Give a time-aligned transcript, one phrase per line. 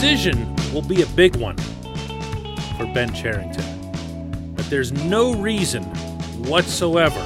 [0.00, 1.56] decision will be a big one
[2.76, 4.54] for Ben Cherington.
[4.54, 5.82] But there's no reason
[6.44, 7.18] whatsoever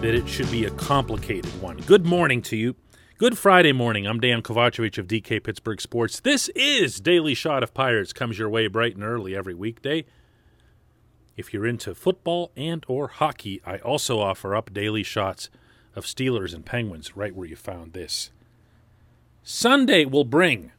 [0.00, 1.78] that it should be a complicated one.
[1.78, 2.76] Good morning to you.
[3.18, 4.06] Good Friday morning.
[4.06, 6.20] I'm Dan Kovacevic of DK Pittsburgh Sports.
[6.20, 8.12] This is Daily Shot of Pirates.
[8.12, 10.04] Comes your way bright and early every weekday.
[11.36, 15.50] If you're into football and or hockey, I also offer up daily shots
[15.96, 18.30] of Steelers and Penguins right where you found this.
[19.42, 20.70] Sunday will bring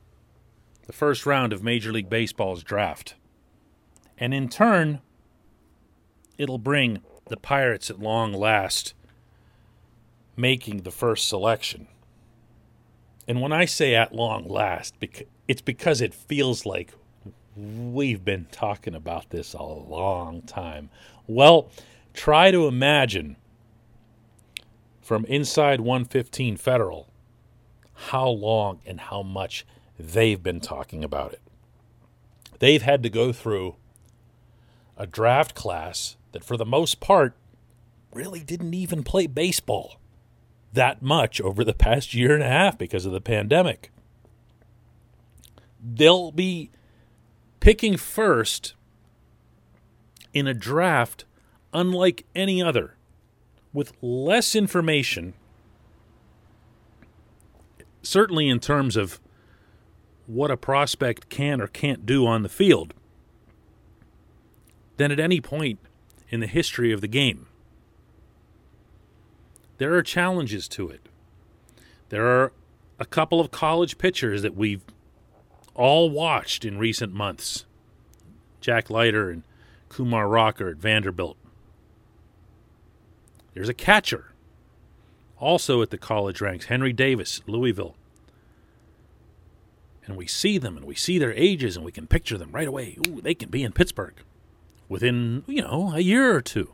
[0.86, 3.16] the first round of Major League Baseball's draft.
[4.18, 5.02] And in turn,
[6.38, 8.94] it'll bring the Pirates at long last
[10.36, 11.88] making the first selection.
[13.28, 14.96] And when I say at long last,
[15.48, 16.94] it's because it feels like
[17.56, 20.90] we've been talking about this a long time.
[21.28, 21.70] Well,
[22.14, 23.38] try to imagine
[25.02, 27.08] from inside 115 Federal
[27.94, 29.66] how long and how much
[30.04, 31.42] they've been talking about it.
[32.60, 33.76] They've had to go through
[34.98, 37.36] a draft class that, for the most part,
[38.14, 40.00] really didn't even play baseball
[40.74, 43.92] that much over the past year and a half because of the pandemic.
[45.84, 46.72] They'll be
[47.60, 48.74] picking first
[50.34, 51.26] in a draft
[51.74, 52.96] unlike any other,
[53.72, 55.34] with less information,
[58.02, 59.20] certainly in terms of
[60.26, 62.94] what a prospect can or can't do on the field,
[64.98, 65.80] than at any point
[66.30, 67.48] in the history of the game.
[69.78, 71.02] There are challenges to it.
[72.10, 72.54] There are
[73.00, 74.84] a couple of college pitchers that we've
[75.76, 77.66] all watched in recent months
[78.62, 79.44] Jack Leiter and
[79.90, 81.38] Kumar Rocker at Vanderbilt.
[83.54, 84.34] There's a catcher
[85.38, 87.96] also at the college ranks, Henry Davis, Louisville.
[90.06, 92.68] And we see them and we see their ages and we can picture them right
[92.68, 92.98] away.
[93.08, 94.16] Ooh, they can be in Pittsburgh
[94.90, 96.74] within, you know, a year or two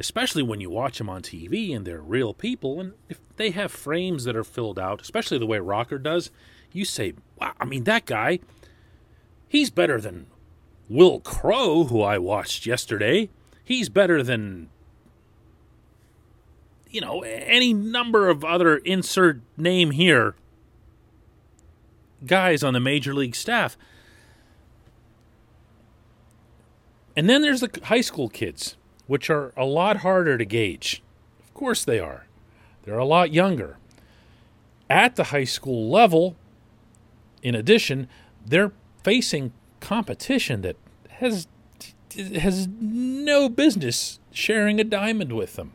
[0.00, 2.80] especially when you watch them on TV and they're real people.
[2.80, 6.30] And if they have frames that are filled out, especially the way Rocker does,
[6.72, 8.40] you say, wow, I mean, that guy,
[9.46, 10.26] he's better than
[10.88, 13.28] Will Crowe, who I watched yesterday.
[13.62, 14.70] He's better than,
[16.88, 20.34] you know, any number of other insert name here
[22.26, 23.76] guys on the major league staff.
[27.16, 28.76] And then there's the high school kids
[29.06, 31.02] which are a lot harder to gauge.
[31.42, 32.26] Of course they are.
[32.84, 33.76] They're a lot younger.
[34.88, 36.36] At the high school level,
[37.42, 38.08] in addition,
[38.46, 38.70] they're
[39.02, 40.76] facing competition that
[41.08, 41.48] has
[42.16, 45.72] has no business sharing a diamond with them.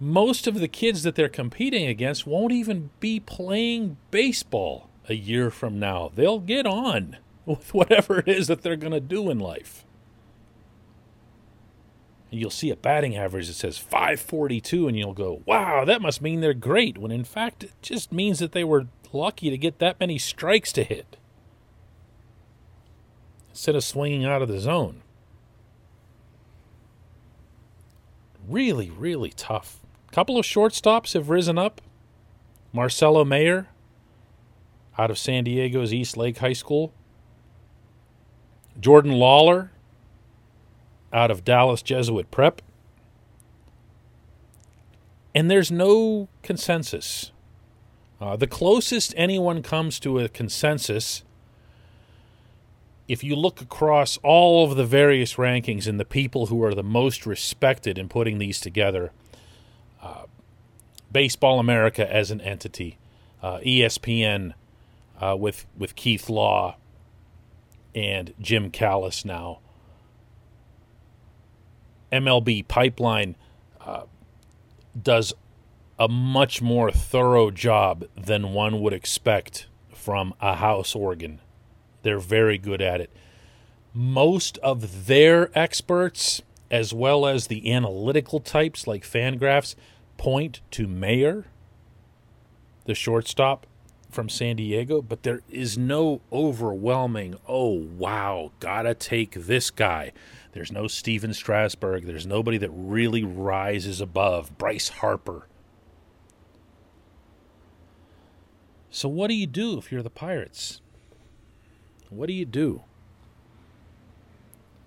[0.00, 5.50] Most of the kids that they're competing against won't even be playing baseball a year
[5.50, 6.12] from now.
[6.14, 7.16] They'll get on
[7.46, 9.84] with whatever it is that they're going to do in life
[12.30, 16.22] and you'll see a batting average that says 542 and you'll go wow that must
[16.22, 19.78] mean they're great when in fact it just means that they were lucky to get
[19.78, 21.16] that many strikes to hit
[23.50, 25.02] instead of swinging out of the zone
[28.46, 29.80] really really tough
[30.18, 31.80] couple of shortstops have risen up
[32.72, 33.68] marcelo mayer
[34.98, 36.92] out of san diego's east lake high school
[38.80, 39.70] jordan Lawlar
[41.12, 42.60] out of Dallas Jesuit Prep.
[45.36, 47.30] And there's no consensus.
[48.20, 51.22] Uh, the closest anyone comes to a consensus,
[53.06, 56.82] if you look across all of the various rankings and the people who are the
[56.82, 59.12] most respected in putting these together,
[60.02, 60.24] uh,
[61.10, 62.98] Baseball America as an entity,
[63.42, 64.54] uh, ESPN
[65.20, 66.76] uh, with with Keith Law
[67.94, 69.60] and Jim Callis now,
[72.12, 73.36] MLB pipeline
[73.80, 74.04] uh,
[75.00, 75.32] does
[75.98, 81.40] a much more thorough job than one would expect from a house organ.
[82.02, 83.10] They're very good at it.
[83.92, 86.40] Most of their experts,
[86.70, 89.74] as well as the analytical types like Fangraphs,
[90.18, 91.46] point to Mayer,
[92.84, 93.66] the shortstop
[94.10, 100.12] from San Diego, but there is no overwhelming, oh, wow, gotta take this guy.
[100.52, 102.06] There's no Stephen Strasburg.
[102.06, 105.46] There's nobody that really rises above Bryce Harper.
[108.90, 110.80] So, what do you do if you're the Pirates?
[112.08, 112.82] What do you do?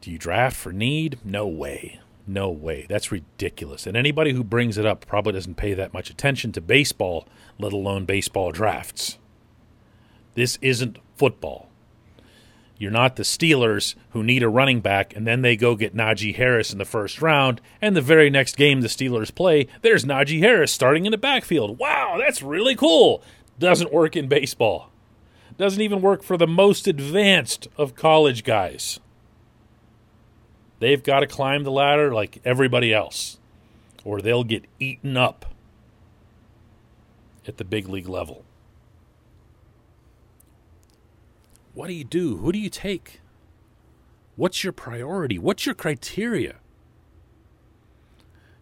[0.02, 1.20] Do you draft for need?
[1.24, 2.00] No way.
[2.32, 2.86] No way.
[2.88, 3.86] That's ridiculous.
[3.86, 7.28] And anybody who brings it up probably doesn't pay that much attention to baseball,
[7.60, 9.18] let alone baseball drafts.
[10.34, 11.68] This isn't football.
[12.78, 16.34] You're not the Steelers who need a running back and then they go get Najee
[16.34, 20.40] Harris in the first round, and the very next game the Steelers play, there's Najee
[20.40, 21.78] Harris starting in the backfield.
[21.80, 23.22] Wow, that's really cool.
[23.60, 24.90] Doesn't work in baseball.
[25.58, 29.02] Doesn't even work for the most advanced of college guys.
[30.82, 33.38] They've got to climb the ladder like everybody else,
[34.04, 35.46] or they'll get eaten up
[37.48, 38.44] at the big league level.
[41.76, 42.38] What do you do?
[42.38, 43.22] Who do you take?
[44.36, 45.38] What's your priority?
[45.38, 46.56] What's your criteria?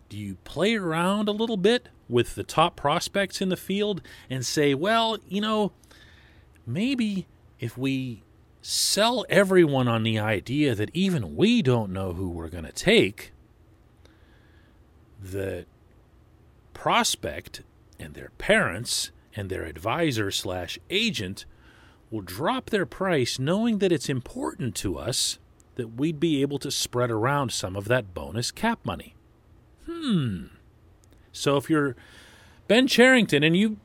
[0.09, 4.45] Do you play around a little bit with the top prospects in the field and
[4.45, 5.71] say, well, you know,
[6.67, 7.27] maybe
[7.61, 8.23] if we
[8.61, 13.31] sell everyone on the idea that even we don't know who we're going to take,
[15.21, 15.65] the
[16.73, 17.61] prospect
[17.99, 21.45] and their parents and their advisor slash agent
[22.11, 25.37] will drop their price knowing that it's important to us
[25.75, 29.15] that we'd be able to spread around some of that bonus cap money.
[29.85, 30.47] Hmm.
[31.31, 31.95] So if you're
[32.67, 33.77] Ben Cherington and you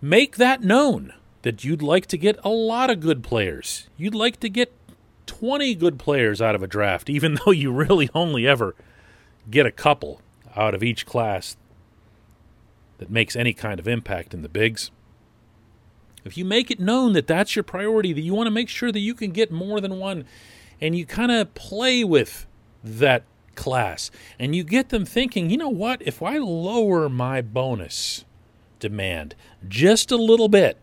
[0.00, 1.12] make that known
[1.44, 4.72] that you'd like to get a lot of good players, you'd like to get
[5.26, 8.74] 20 good players out of a draft, even though you really only ever
[9.50, 10.22] get a couple
[10.56, 11.56] out of each class
[12.96, 14.90] that makes any kind of impact in the bigs.
[16.24, 18.90] If you make it known that that's your priority, that you want to make sure
[18.90, 20.24] that you can get more than one,
[20.80, 22.46] and you kind of play with
[22.82, 23.24] that
[23.54, 28.24] class, and you get them thinking, you know what, if I lower my bonus
[28.78, 29.34] demand
[29.68, 30.82] just a little bit,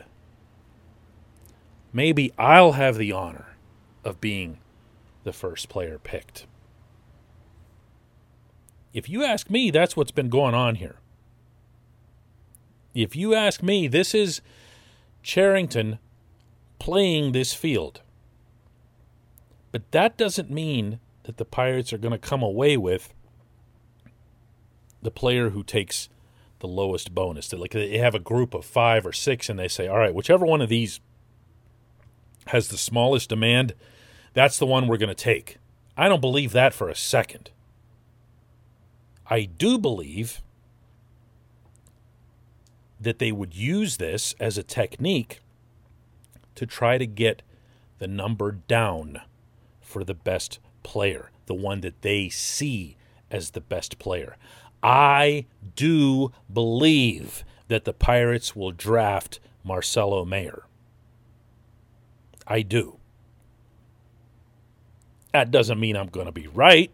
[1.93, 3.55] maybe I'll have the honor
[4.03, 4.59] of being
[5.23, 6.45] the first player picked.
[8.93, 10.95] If you ask me, that's what's been going on here.
[12.93, 14.41] If you ask me, this is
[15.23, 15.99] Cherington
[16.79, 18.01] playing this field.
[19.71, 23.13] But that doesn't mean that the Pirates are going to come away with
[25.01, 26.09] the player who takes
[26.59, 27.47] the lowest bonus.
[27.47, 30.13] That like they have a group of five or six, and they say, "All right,
[30.13, 30.99] whichever one of these
[32.47, 33.73] has the smallest demand,
[34.33, 35.57] that's the one we're going to take."
[35.97, 37.51] I don't believe that for a second.
[39.29, 40.41] I do believe
[42.99, 45.39] that they would use this as a technique
[46.55, 47.41] to try to get
[47.99, 49.21] the number down
[49.81, 52.97] for the best player, the one that they see
[53.29, 54.37] as the best player.
[54.83, 55.45] I
[55.75, 60.63] do believe that the Pirates will draft Marcelo Mayer.
[62.51, 62.97] I do.
[65.31, 66.91] That doesn't mean I'm going to be right.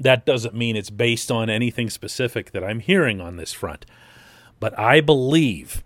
[0.00, 3.84] That doesn't mean it's based on anything specific that I'm hearing on this front.
[4.58, 5.84] But I believe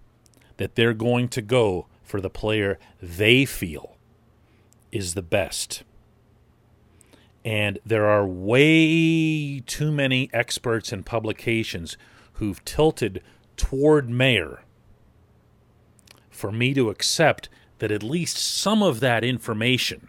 [0.59, 3.97] that they're going to go for the player they feel
[4.93, 5.83] is the best.
[7.45, 11.97] And there are way too many experts and publications
[12.35, 13.21] who've tilted
[13.57, 14.63] toward Mayer
[16.31, 17.49] for me to accept
[17.79, 20.09] that at least some of that information,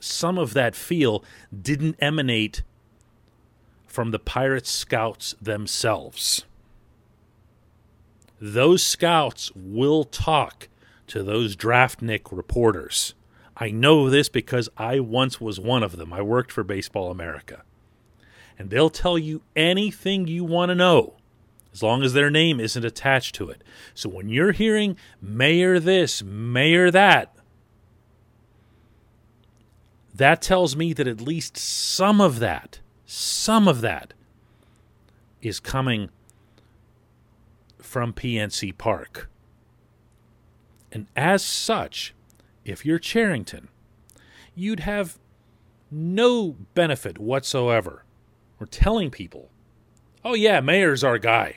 [0.00, 1.24] some of that feel,
[1.62, 2.62] didn't emanate
[3.86, 6.44] from the Pirates scouts themselves
[8.40, 10.68] those scouts will talk
[11.06, 13.14] to those draftnik reporters.
[13.56, 16.12] I know this because I once was one of them.
[16.12, 17.62] I worked for Baseball America.
[18.58, 21.14] And they'll tell you anything you want to know
[21.76, 23.62] as long as their name isn't attached to it.
[23.92, 27.36] So when you're hearing Mayer this, Mayer that,
[30.14, 34.14] that tells me that at least some of that, some of that
[35.42, 36.08] is coming
[37.78, 39.28] from PNC Park.
[40.90, 42.14] And as such,
[42.64, 43.68] if you're Cherington,
[44.54, 45.18] you'd have
[45.90, 48.04] no benefit whatsoever.
[48.58, 49.50] We're telling people,
[50.24, 51.56] oh, yeah, Mayer's our guy.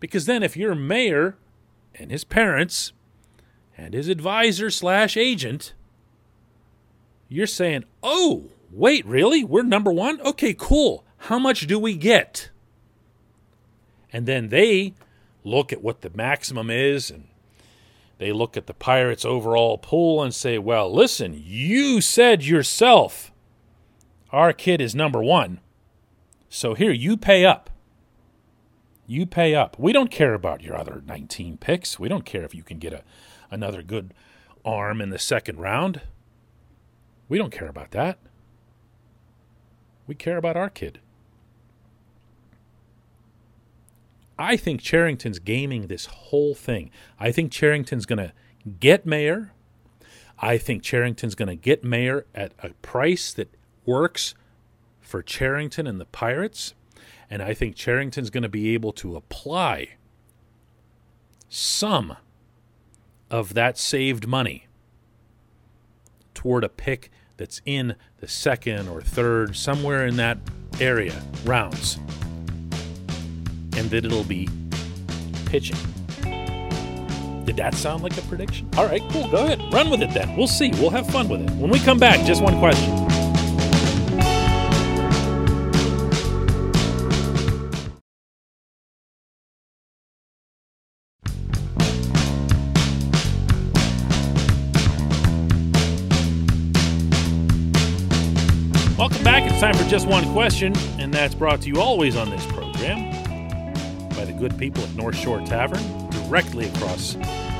[0.00, 1.36] Because then, if your Mayer
[1.94, 2.92] and his parents
[3.76, 5.74] and his advisor slash agent,
[7.28, 9.44] you're saying, oh, wait, really?
[9.44, 10.20] We're number one?
[10.22, 11.04] Okay, cool.
[11.24, 12.50] How much do we get?
[14.12, 14.94] And then they
[15.44, 17.28] look at what the maximum is and
[18.18, 23.30] they look at the Pirates' overall pool and say, well, listen, you said yourself
[24.32, 25.60] our kid is number one.
[26.48, 27.69] So here, you pay up.
[29.10, 29.76] You pay up.
[29.76, 31.98] We don't care about your other 19 picks.
[31.98, 33.02] We don't care if you can get a,
[33.50, 34.14] another good
[34.64, 36.02] arm in the second round.
[37.28, 38.18] We don't care about that.
[40.06, 41.00] We care about our kid.
[44.38, 46.92] I think Cherington's gaming this whole thing.
[47.18, 48.32] I think Cherington's going to
[48.78, 49.50] get Mayer.
[50.38, 53.52] I think Cherington's going to get Mayer at a price that
[53.84, 54.36] works
[55.00, 56.74] for Cherington and the Pirates.
[57.30, 59.90] And I think Cherington's going to be able to apply
[61.48, 62.16] some
[63.30, 64.66] of that saved money
[66.34, 70.38] toward a pick that's in the second or third, somewhere in that
[70.80, 71.98] area, rounds.
[73.76, 74.48] And that it'll be
[75.46, 75.78] pitching.
[77.44, 78.68] Did that sound like a prediction?
[78.76, 79.28] All right, cool.
[79.30, 79.60] Go ahead.
[79.72, 80.36] Run with it then.
[80.36, 80.70] We'll see.
[80.72, 81.50] We'll have fun with it.
[81.52, 82.99] When we come back, just one question.
[99.90, 103.10] Just one question, and that's brought to you always on this program
[104.10, 107.14] by the good people at North Shore Tavern, directly across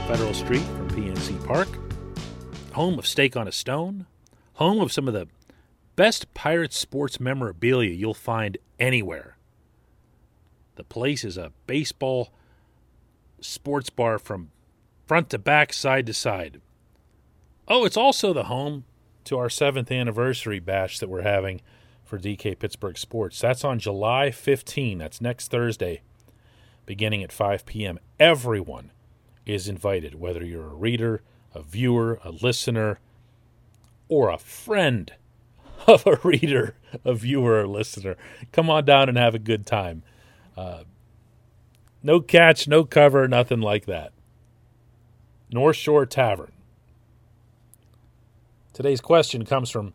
[0.07, 1.67] Federal Street from PNC Park.
[2.75, 4.07] Home of Steak on a Stone,
[4.55, 5.27] home of some of the
[5.97, 9.37] best pirate sports memorabilia you'll find anywhere.
[10.77, 12.33] The place is a baseball
[13.41, 14.53] sports bar from
[15.05, 16.61] front to back, side to side.
[17.67, 18.85] Oh, it's also the home
[19.25, 21.61] to our seventh anniversary bash that we're having
[22.11, 23.41] for DK Pittsburgh Sports.
[23.41, 24.99] That's on July 15.
[24.99, 26.03] That's next Thursday,
[26.85, 28.01] beginning at 5 p.m.
[28.19, 28.91] Everyone
[29.47, 31.23] is invited, whether you're a reader,
[31.55, 32.99] a viewer, a listener,
[34.09, 35.13] or a friend
[35.87, 36.75] of a reader,
[37.05, 38.17] a viewer, or listener.
[38.51, 40.03] Come on down and have a good time.
[40.57, 40.83] Uh,
[42.03, 44.13] no catch, no cover, nothing like that.
[45.53, 46.53] North Shore Tavern.
[48.73, 49.95] Today's question comes from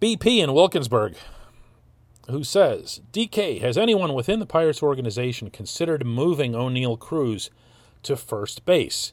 [0.00, 1.14] BP in Wilkinsburg,
[2.30, 7.50] who says DK, has anyone within the Pirates organization considered moving O'Neil Cruz
[8.04, 9.12] to first base?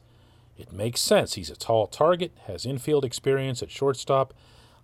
[0.56, 1.34] It makes sense.
[1.34, 4.32] He's a tall target, has infield experience at shortstop.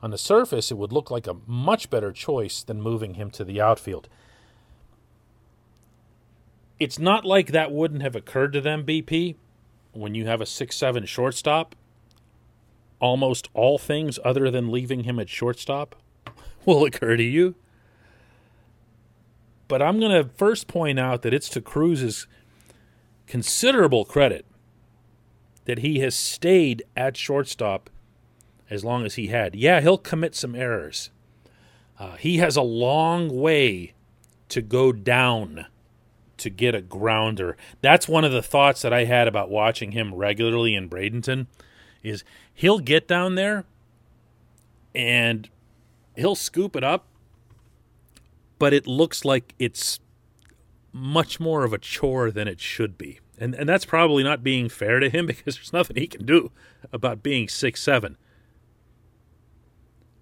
[0.02, 3.42] On the surface, it would look like a much better choice than moving him to
[3.42, 4.06] the outfield.
[6.78, 9.37] It's not like that wouldn't have occurred to them, BP,
[9.92, 11.75] when you have a 6 7 shortstop
[13.00, 15.96] almost all things other than leaving him at shortstop
[16.64, 17.54] will occur to you.
[19.68, 22.26] But I'm going to first point out that it's to Cruz's
[23.26, 24.44] considerable credit
[25.64, 27.88] that he has stayed at shortstop
[28.70, 29.54] as long as he had.
[29.54, 31.10] Yeah, he'll commit some errors.
[31.98, 33.94] Uh, he has a long way
[34.48, 35.66] to go down
[36.36, 37.56] to get a grounder.
[37.80, 41.46] That's one of the thoughts that I had about watching him regularly in Bradenton
[42.04, 43.64] is he'll get down there
[44.94, 45.49] and
[46.14, 47.06] he'll scoop it up,
[48.58, 49.99] but it looks like it's
[50.92, 53.18] much more of a chore than it should be.
[53.37, 56.52] And and that's probably not being fair to him because there's nothing he can do
[56.92, 58.16] about being six seven.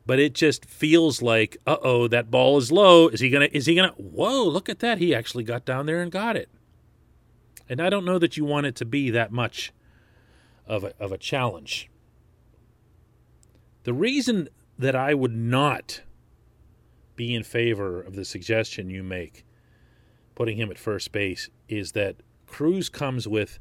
[0.05, 3.09] But it just feels like, uh oh, that ball is low.
[3.09, 4.99] Is he gonna is he gonna whoa, look at that.
[4.99, 6.49] He actually got down there and got it.
[7.69, 9.73] And I don't know that you want it to be that much
[10.67, 11.91] of a, of a challenge.
[13.85, 16.03] The reason that I would not
[17.17, 19.45] be in favor of the suggestion you make,
[20.35, 22.17] putting him at first base, is that
[22.47, 23.59] Cruz comes with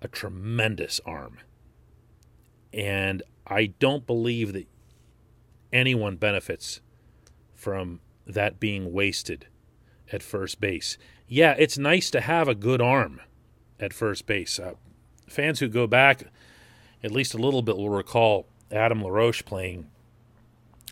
[0.00, 1.38] a tremendous arm.
[2.72, 4.66] And I don't believe that
[5.72, 6.80] anyone benefits
[7.54, 9.46] from that being wasted
[10.12, 10.96] at first base.
[11.26, 13.20] Yeah, it's nice to have a good arm
[13.80, 14.58] at first base.
[14.58, 14.74] Uh,
[15.28, 16.24] fans who go back
[17.02, 19.88] at least a little bit will recall Adam LaRoche playing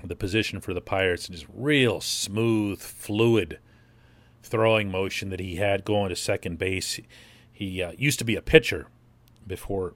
[0.05, 3.59] the position for the Pirates and just real smooth, fluid
[4.43, 7.01] throwing motion that he had going to second base.
[7.53, 8.87] He uh, used to be a pitcher
[9.47, 9.95] before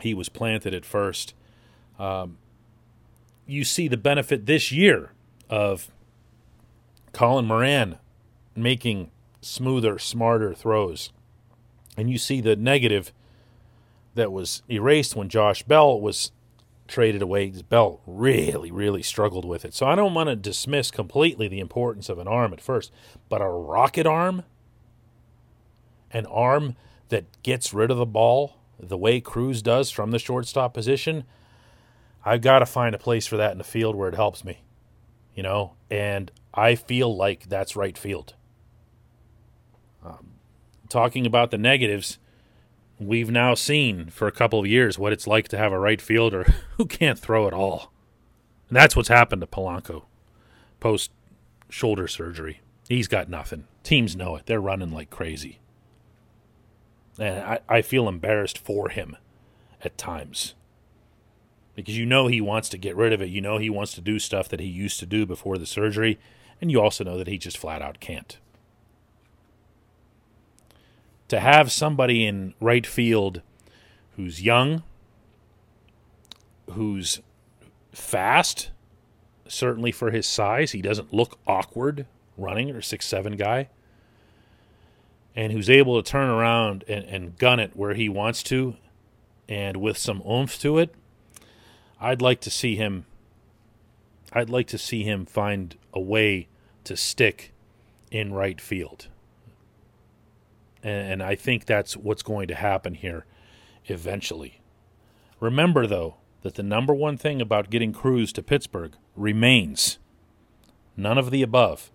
[0.00, 1.34] he was planted at first.
[1.98, 2.38] Um,
[3.46, 5.12] you see the benefit this year
[5.50, 5.90] of
[7.12, 7.98] Colin Moran
[8.56, 9.10] making
[9.40, 11.12] smoother, smarter throws.
[11.96, 13.12] And you see the negative
[14.14, 16.32] that was erased when Josh Bell was
[16.86, 17.50] traded away.
[17.68, 19.74] Bell really, really struggled with it.
[19.74, 22.92] So I don't want to dismiss completely the importance of an arm at first,
[23.28, 24.44] but a rocket arm,
[26.10, 26.76] an arm
[27.08, 31.24] that gets rid of the ball the way Cruz does from the shortstop position,
[32.24, 34.62] I've got to find a place for that in the field where it helps me,
[35.34, 38.34] you know, and I feel like that's right field.
[40.04, 40.32] Um,
[40.88, 42.18] talking about the negatives,
[42.98, 46.00] we've now seen for a couple of years what it's like to have a right
[46.00, 46.44] fielder
[46.76, 47.92] who can't throw at all.
[48.68, 50.04] And that's what's happened to Polanco
[50.80, 51.10] post
[51.70, 52.60] shoulder surgery.
[52.88, 53.66] He's got nothing.
[53.82, 54.46] Teams know it.
[54.46, 55.60] They're running like crazy.
[57.18, 59.16] And I, I feel embarrassed for him
[59.82, 60.54] at times.
[61.74, 63.30] Because you know he wants to get rid of it.
[63.30, 66.18] You know he wants to do stuff that he used to do before the surgery.
[66.60, 68.38] And you also know that he just flat out can't.
[71.34, 73.42] To have somebody in right field
[74.14, 74.84] who's young,
[76.70, 77.22] who's
[77.90, 78.70] fast,
[79.48, 82.06] certainly for his size, he doesn't look awkward
[82.38, 83.68] running or six seven guy.
[85.34, 88.76] And who's able to turn around and, and gun it where he wants to
[89.48, 90.94] and with some oomph to it,
[92.00, 93.06] I'd like to see him
[94.32, 96.46] I'd like to see him find a way
[96.84, 97.52] to stick
[98.12, 99.08] in right field.
[100.84, 103.24] And, I think that's what's going to happen here
[103.86, 104.60] eventually.
[105.40, 109.98] Remember though that the number one thing about getting Cruz to Pittsburgh remains
[110.96, 111.90] none of the above.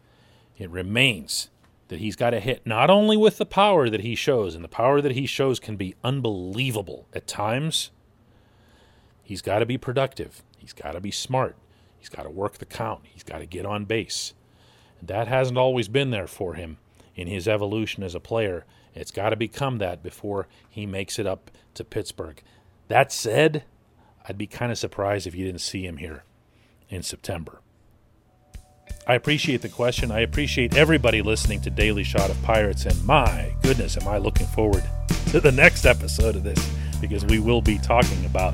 [0.57, 1.51] It remains
[1.89, 4.67] that he's got to hit not only with the power that he shows, and the
[4.69, 7.91] power that he shows can be unbelievable at times.
[9.23, 10.41] He's got to be productive.
[10.57, 11.55] He's got to be smart.
[11.99, 13.01] He's got to work the count.
[13.03, 14.33] He's got to get on base.
[15.01, 16.77] That hasn't always been there for him
[17.15, 18.65] in his evolution as a player.
[18.95, 22.41] It's got to become that before he makes it up to Pittsburgh.
[22.87, 23.63] That said,
[24.27, 26.23] I'd be kind of surprised if you didn't see him here
[26.89, 27.61] in September.
[29.07, 30.11] I appreciate the question.
[30.11, 32.85] I appreciate everybody listening to Daily Shot of Pirates.
[32.85, 34.83] And my goodness, am I looking forward
[35.31, 38.53] to the next episode of this because we will be talking about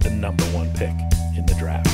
[0.00, 0.94] the number one pick
[1.36, 1.88] in the draft.